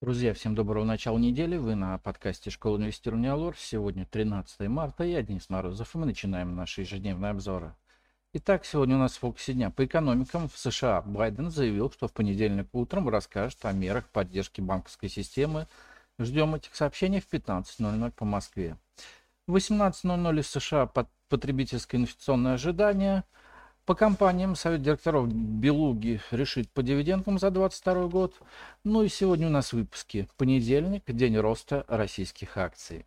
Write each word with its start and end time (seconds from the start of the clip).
Друзья, 0.00 0.32
всем 0.32 0.54
доброго 0.54 0.84
начала 0.84 1.18
недели. 1.18 1.56
Вы 1.56 1.74
на 1.74 1.98
подкасте 1.98 2.50
Школы 2.50 2.78
инвестирования 2.78 3.32
Алор. 3.32 3.56
Сегодня 3.58 4.06
13 4.06 4.68
марта. 4.68 5.02
Я 5.02 5.22
Денис 5.22 5.50
Морозов, 5.50 5.92
и 5.92 5.98
мы 5.98 6.06
начинаем 6.06 6.54
наши 6.54 6.82
ежедневные 6.82 7.32
обзоры. 7.32 7.74
Итак, 8.32 8.64
сегодня 8.64 8.94
у 8.94 9.00
нас 9.00 9.16
в 9.16 9.18
фокусе 9.18 9.54
дня. 9.54 9.70
По 9.70 9.84
экономикам 9.84 10.48
в 10.48 10.56
США 10.56 11.02
Байден 11.02 11.50
заявил, 11.50 11.90
что 11.90 12.06
в 12.06 12.12
понедельник 12.12 12.68
утром 12.74 13.08
расскажет 13.08 13.58
о 13.64 13.72
мерах 13.72 14.08
поддержки 14.10 14.60
банковской 14.60 15.08
системы. 15.08 15.66
Ждем 16.20 16.54
этих 16.54 16.76
сообщений 16.76 17.18
в 17.18 17.28
15.00 17.28 18.12
по 18.12 18.24
Москве. 18.24 18.76
В 19.48 19.56
18.00 19.56 20.42
в 20.42 20.46
США 20.46 20.88
потребительское 21.28 22.00
инвестиционное 22.00 22.54
ожидание– 22.54 23.24
по 23.88 23.94
компаниям 23.94 24.54
Совет 24.54 24.82
директоров 24.82 25.32
Белуги 25.32 26.20
решит 26.30 26.68
по 26.68 26.82
дивидендам 26.82 27.38
за 27.38 27.50
2022 27.50 28.08
год. 28.08 28.34
Ну 28.84 29.02
и 29.02 29.08
сегодня 29.08 29.46
у 29.46 29.50
нас 29.50 29.72
выпуски. 29.72 30.28
Понедельник, 30.36 31.04
день 31.06 31.38
роста 31.38 31.86
российских 31.88 32.58
акций. 32.58 33.06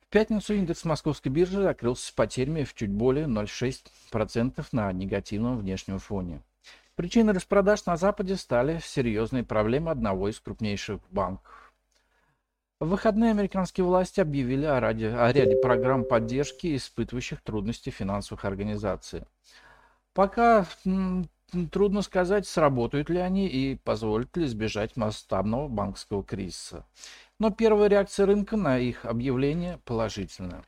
В 0.00 0.06
пятницу 0.08 0.54
индекс 0.54 0.84
московской 0.84 1.30
биржи 1.30 1.62
закрылся 1.62 2.08
с 2.08 2.10
потерями 2.10 2.64
в 2.64 2.74
чуть 2.74 2.90
более 2.90 3.26
0,6% 3.26 4.66
на 4.72 4.90
негативном 4.90 5.56
внешнем 5.56 6.00
фоне. 6.00 6.42
Причиной 6.96 7.32
распродаж 7.32 7.86
на 7.86 7.96
Западе 7.96 8.34
стали 8.34 8.80
серьезные 8.82 9.44
проблемы 9.44 9.92
одного 9.92 10.30
из 10.30 10.40
крупнейших 10.40 10.98
банков 11.12 11.61
в 12.82 12.88
выходные 12.88 13.30
американские 13.30 13.84
власти 13.84 14.20
объявили 14.20 14.64
о, 14.64 14.80
ради, 14.80 15.04
о 15.04 15.32
ряде 15.32 15.56
программ 15.56 16.04
поддержки 16.04 16.74
испытывающих 16.76 17.40
трудности 17.40 17.90
финансовых 17.90 18.44
организаций. 18.44 19.22
Пока 20.14 20.66
трудно 21.70 22.02
сказать, 22.02 22.44
сработают 22.44 23.08
ли 23.08 23.18
они 23.18 23.46
и 23.46 23.76
позволят 23.76 24.36
ли 24.36 24.46
избежать 24.46 24.96
масштабного 24.96 25.68
банковского 25.68 26.24
кризиса. 26.24 26.84
Но 27.38 27.50
первая 27.50 27.88
реакция 27.88 28.26
рынка 28.26 28.56
на 28.56 28.78
их 28.78 29.04
объявление 29.04 29.78
положительная. 29.84 30.64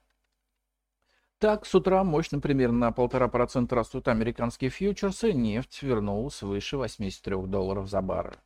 Так, 1.40 1.66
с 1.66 1.74
утра 1.74 2.04
мощно 2.04 2.38
примерно 2.38 2.78
на 2.78 2.90
1,5% 2.90 3.74
растут 3.74 4.06
американские 4.06 4.70
фьючерсы, 4.70 5.32
нефть 5.32 5.82
вернулась 5.82 6.42
выше 6.42 6.76
83 6.76 7.46
долларов 7.46 7.90
за 7.90 8.00
баррель. 8.00 8.38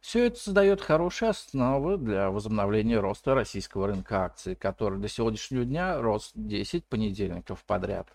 Все 0.00 0.26
это 0.26 0.38
создает 0.38 0.80
хорошие 0.80 1.30
основы 1.30 1.98
для 1.98 2.30
возобновления 2.30 3.00
роста 3.00 3.34
российского 3.34 3.88
рынка 3.88 4.24
акций, 4.24 4.54
который 4.54 4.98
до 4.98 5.08
сегодняшнего 5.08 5.64
дня 5.64 6.00
рос 6.00 6.32
10 6.34 6.84
понедельников 6.84 7.64
подряд. 7.64 8.08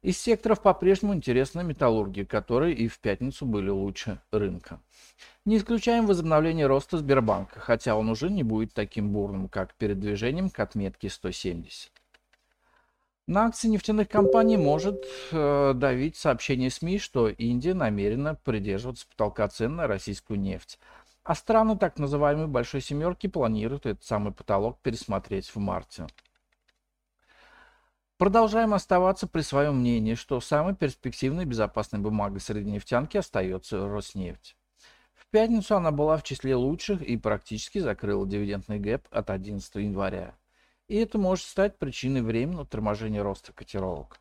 Из 0.00 0.16
секторов 0.16 0.62
по-прежнему 0.62 1.14
интересна 1.14 1.60
металлургия, 1.60 2.24
которые 2.24 2.74
и 2.74 2.86
в 2.86 3.00
пятницу 3.00 3.44
были 3.44 3.68
лучше 3.68 4.20
рынка. 4.30 4.80
Не 5.44 5.58
исключаем 5.58 6.06
возобновление 6.06 6.66
роста 6.66 6.98
Сбербанка, 6.98 7.58
хотя 7.58 7.96
он 7.96 8.08
уже 8.08 8.30
не 8.30 8.44
будет 8.44 8.72
таким 8.72 9.10
бурным, 9.12 9.48
как 9.48 9.74
перед 9.74 9.98
движением 9.98 10.50
к 10.50 10.60
отметке 10.60 11.10
170. 11.10 11.90
На 13.28 13.44
акции 13.44 13.68
нефтяных 13.68 14.08
компаний 14.08 14.56
может 14.56 15.04
э, 15.32 15.74
давить 15.74 16.16
сообщение 16.16 16.70
СМИ, 16.70 16.98
что 16.98 17.28
Индия 17.28 17.74
намерена 17.74 18.36
придерживаться 18.36 19.06
потолка 19.06 19.46
цен 19.48 19.76
на 19.76 19.86
российскую 19.86 20.40
нефть. 20.40 20.78
А 21.24 21.34
страны 21.34 21.76
так 21.76 21.98
называемой 21.98 22.46
Большой 22.46 22.80
Семерки 22.80 23.26
планируют 23.26 23.84
этот 23.84 24.02
самый 24.02 24.32
потолок 24.32 24.78
пересмотреть 24.80 25.54
в 25.54 25.58
марте. 25.58 26.06
Продолжаем 28.16 28.72
оставаться 28.72 29.26
при 29.26 29.42
своем 29.42 29.80
мнении, 29.80 30.14
что 30.14 30.40
самой 30.40 30.74
перспективной 30.74 31.44
безопасной 31.44 32.00
бумагой 32.00 32.40
среди 32.40 32.70
нефтянки 32.70 33.18
остается 33.18 33.86
Роснефть. 33.86 34.56
В 35.12 35.26
пятницу 35.26 35.76
она 35.76 35.90
была 35.90 36.16
в 36.16 36.22
числе 36.22 36.54
лучших 36.54 37.02
и 37.02 37.18
практически 37.18 37.78
закрыла 37.78 38.26
дивидендный 38.26 38.78
гэп 38.78 39.06
от 39.10 39.28
11 39.28 39.74
января 39.74 40.34
и 40.88 40.96
это 40.96 41.18
может 41.18 41.44
стать 41.44 41.78
причиной 41.78 42.22
временного 42.22 42.66
торможения 42.66 43.22
роста 43.22 43.52
котировок. 43.52 44.18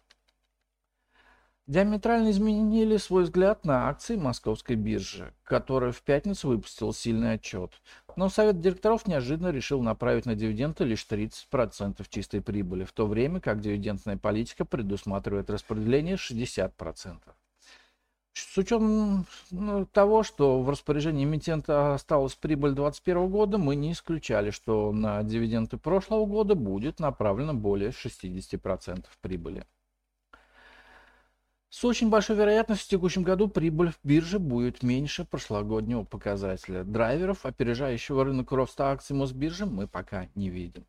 Диаметрально 1.66 2.32
изменили 2.32 2.96
свой 2.96 3.24
взгляд 3.24 3.66
на 3.66 3.90
акции 3.90 4.16
московской 4.16 4.78
биржи, 4.78 5.34
которая 5.44 5.92
в 5.92 6.02
пятницу 6.02 6.48
выпустила 6.48 6.94
сильный 6.94 7.34
отчет. 7.34 7.74
Но 8.16 8.30
Совет 8.30 8.62
директоров 8.62 9.06
неожиданно 9.06 9.50
решил 9.50 9.82
направить 9.82 10.26
на 10.26 10.36
дивиденды 10.36 10.86
лишь 10.86 11.06
30% 11.10 12.06
чистой 12.08 12.42
прибыли, 12.42 12.86
в 12.86 12.94
то 12.94 13.06
время 13.06 13.42
как 13.42 13.60
дивидендная 13.60 14.16
политика 14.16 14.64
предусматривает 14.64 15.50
распределение 15.50 16.16
60%. 16.16 17.18
С 18.38 18.58
учетом 18.58 19.26
ну, 19.50 19.86
того, 19.88 20.22
что 20.22 20.62
в 20.62 20.70
распоряжении 20.70 21.24
эмитента 21.24 21.96
осталась 21.96 22.36
прибыль 22.36 22.74
2021 22.74 23.30
года, 23.30 23.58
мы 23.58 23.76
не 23.76 23.94
исключали, 23.94 24.52
что 24.52 24.92
на 24.92 25.24
дивиденды 25.24 25.78
прошлого 25.78 26.26
года 26.26 26.54
будет 26.54 27.00
направлено 27.00 27.56
более 27.56 27.90
60% 27.90 29.06
прибыли. 29.22 29.66
С 31.70 31.84
очень 31.84 32.10
большой 32.10 32.36
вероятностью 32.36 32.86
в 32.86 32.92
текущем 32.92 33.24
году 33.24 33.48
прибыль 33.48 33.92
в 33.92 34.00
бирже 34.04 34.38
будет 34.38 34.84
меньше 34.84 35.26
прошлогоднего 35.26 36.04
показателя. 36.04 36.84
Драйверов, 36.84 37.46
опережающего 37.46 38.24
рынок 38.24 38.52
роста 38.52 38.92
акций 38.92 39.16
Мосбиржи, 39.16 39.66
мы 39.66 39.88
пока 39.88 40.28
не 40.36 40.50
видим. 40.50 40.86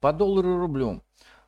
По 0.00 0.12
доллару 0.12 0.54
и 0.54 0.58
рублю. 0.58 1.02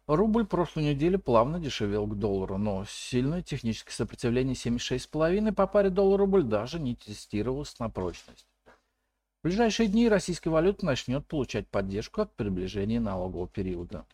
Рубль 0.09 0.47
прошлую 0.47 0.87
неделю 0.87 1.19
плавно 1.19 1.61
дешевел 1.61 2.07
к 2.07 2.19
доллару, 2.19 2.57
но 2.57 2.87
сильное 2.89 3.43
техническое 3.43 3.93
сопротивление 3.93 4.55
76,5 4.55 5.53
по 5.53 5.67
паре 5.67 5.91
доллар-рубль 5.91 6.45
даже 6.45 6.81
не 6.81 6.95
тестировалось 6.95 7.79
на 7.79 7.91
прочность. 7.91 8.47
В 8.67 9.49
ближайшие 9.49 9.87
дни 9.87 10.09
российская 10.09 10.49
валюта 10.49 10.87
начнет 10.87 11.27
получать 11.27 11.69
поддержку 11.69 12.23
от 12.23 12.35
приближения 12.35 13.01
налогового 13.01 13.49
периода. 13.49 14.07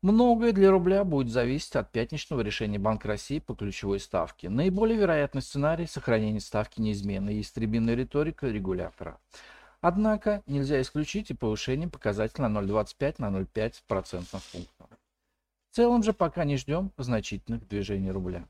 Многое 0.00 0.52
для 0.52 0.70
рубля 0.70 1.04
будет 1.04 1.30
зависеть 1.30 1.76
от 1.76 1.92
пятничного 1.92 2.40
решения 2.40 2.78
Банка 2.78 3.08
России 3.08 3.38
по 3.38 3.54
ключевой 3.54 4.00
ставке. 4.00 4.48
Наиболее 4.48 4.96
вероятный 4.96 5.42
сценарий– 5.42 5.86
сохранение 5.88 6.40
ставки 6.40 6.80
неизменной 6.80 7.34
и 7.34 7.42
истребинная 7.42 7.96
риторика 7.96 8.48
регулятора. 8.48 9.20
Однако 9.82 10.42
нельзя 10.46 10.80
исключить 10.80 11.30
и 11.30 11.34
повышение 11.34 11.90
показателя 11.90 12.48
на 12.48 12.60
0,25 12.60 13.16
на 13.18 13.26
0,5 13.26 13.82
процентных 13.86 14.42
пунктов. 14.44 14.88
В 15.72 15.74
целом 15.74 16.02
же 16.02 16.12
пока 16.12 16.44
не 16.44 16.58
ждем 16.58 16.92
значительных 16.98 17.66
движений 17.66 18.10
рубля. 18.10 18.46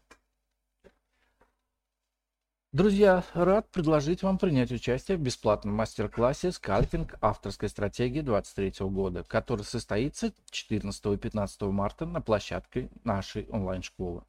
Друзья, 2.73 3.23
рад 3.33 3.71
предложить 3.71 4.25
вам 4.25 4.39
принять 4.39 4.73
участие 4.73 5.19
в 5.19 5.21
бесплатном 5.21 5.73
мастер-классе 5.73 6.51
«Скальпинг. 6.51 7.15
Авторской 7.21 7.69
стратегии 7.69 8.23
2023 8.23 8.87
года», 8.89 9.23
который 9.23 9.63
состоится 9.63 10.33
14 10.51 11.07
и 11.07 11.17
15 11.17 11.63
марта 11.63 12.07
на 12.07 12.21
площадке 12.21 12.91
нашей 13.05 13.47
онлайн-школы. 13.51 14.25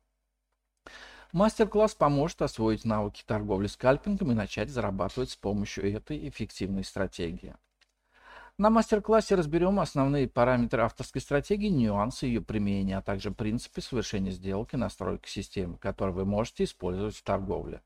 Мастер-класс 1.32 1.96
поможет 1.96 2.44
освоить 2.44 2.86
навыки 2.86 3.24
торговли 3.26 3.66
скальпингом 3.66 4.34
и 4.34 4.36
начать 4.36 4.70
зарабатывать 4.70 5.32
с 5.32 5.36
помощью 5.36 5.92
этой 5.92 6.30
эффективной 6.30 6.84
стратегии. 6.84 7.56
На 8.64 8.70
мастер-классе 8.70 9.36
разберем 9.36 9.82
основные 9.82 10.26
параметры 10.26 10.84
авторской 10.84 11.20
стратегии, 11.20 11.68
нюансы 11.68 12.28
ее 12.28 12.40
применения, 12.40 12.98
а 12.98 13.02
также 13.02 13.30
принципы 13.30 13.82
совершения 13.82 14.32
сделки 14.32 14.78
настройки 14.78 15.28
системы, 15.28 15.78
которые 15.78 16.16
вы 16.16 16.24
можете 16.24 16.64
использовать 16.64 17.14
в 17.14 17.24
торговле. 17.24 17.82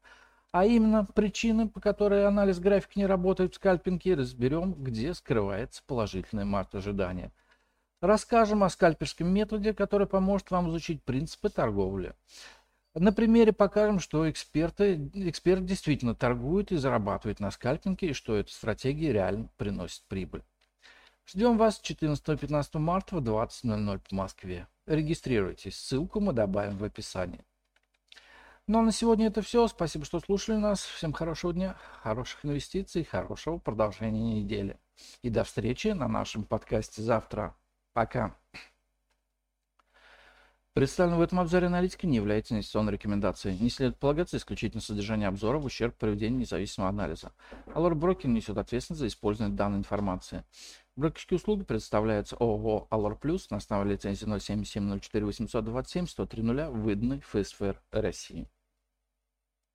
А 0.52 0.66
именно 0.68 1.04
причины, 1.04 1.68
по 1.68 1.80
которой 1.80 2.28
анализ 2.28 2.60
графики 2.60 3.00
не 3.00 3.08
работает 3.08 3.54
в 3.54 3.56
скальпинге, 3.56 4.14
разберем, 4.14 4.76
где 4.76 5.16
скрывается 5.16 5.82
положительный 5.88 6.46
март 6.46 6.76
ожидания. 6.76 7.32
Расскажем 8.00 8.64
о 8.64 8.70
скальперском 8.70 9.30
методе, 9.30 9.74
который 9.74 10.06
поможет 10.06 10.52
вам 10.52 10.70
изучить 10.70 11.02
принципы 11.04 11.50
торговли. 11.50 12.14
На 12.94 13.12
примере 13.12 13.52
покажем, 13.52 14.00
что 14.00 14.30
эксперты, 14.30 15.10
эксперт 15.16 15.66
действительно 15.66 16.14
торгует 16.14 16.72
и 16.72 16.78
зарабатывает 16.78 17.40
на 17.40 17.50
скальпинге, 17.50 18.10
и 18.10 18.14
что 18.14 18.36
эта 18.36 18.52
стратегия 18.54 19.12
реально 19.12 19.50
приносит 19.58 20.04
прибыль. 20.08 20.44
Ждем 21.30 21.58
вас 21.58 21.82
14-15 21.84 22.80
марта 22.80 23.18
в 23.18 23.20
20.00 23.20 24.00
по 24.10 24.16
Москве. 24.16 24.66
Регистрируйтесь, 24.86 25.78
ссылку 25.78 26.22
мы 26.22 26.32
добавим 26.32 26.78
в 26.78 26.86
описании. 26.86 27.44
Ну 28.66 28.80
а 28.80 28.82
на 28.82 28.94
сегодня 28.94 29.28
это 29.28 29.42
все. 29.42 29.68
Спасибо, 29.68 30.06
что 30.06 30.22
слушали 30.22 30.56
нас. 30.56 30.86
Всем 30.86 31.12
хорошего 31.12 31.52
дня, 31.52 31.76
хороших 32.02 32.46
инвестиций, 32.46 33.04
хорошего 33.04 33.58
продолжения 33.58 34.40
недели. 34.40 34.78
И 35.22 35.30
до 35.30 35.44
встречи 35.44 35.90
на 35.90 36.08
нашем 36.08 36.46
подкасте 36.46 37.02
завтра. 37.02 37.54
Пока. 37.92 38.34
Представленная 40.78 41.18
в 41.18 41.24
этом 41.24 41.40
обзоре 41.40 41.66
аналитика 41.66 42.06
не 42.06 42.18
является 42.18 42.54
инвестиционной 42.54 42.94
рекомендацией. 42.94 43.58
Не 43.58 43.72
следует 43.72 43.98
полагаться 43.98 44.38
исключительно 44.38 44.80
содержание 44.80 45.28
обзора 45.28 45.58
в 45.58 45.66
ущерб 45.66 45.96
проведению 45.96 46.42
независимого 46.42 46.90
анализа. 46.90 47.32
Allure 47.74 47.96
Broker 47.96 48.28
несет 48.28 48.60
ответственность 48.60 49.00
за 49.00 49.08
использование 49.08 49.58
данной 49.58 49.80
информации. 49.80 50.44
Брокерские 50.96 51.38
услуги 51.38 51.64
предоставляются 51.64 52.36
ООО 52.36 52.88
Allure 52.92 53.20
Plus 53.20 53.48
на 53.50 53.58
основе 53.58 53.92
лицензии 53.92 54.26
077 54.26 55.00
04 55.00 55.26
827 55.26 56.06
103 56.06 56.44
выданной 56.70 57.22
ФСФР 57.22 57.82
России. 57.90 58.48